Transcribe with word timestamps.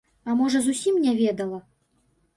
А 0.29 0.35
можа 0.39 0.61
зусім 0.69 0.97
не 1.05 1.13
ведала? 1.23 1.59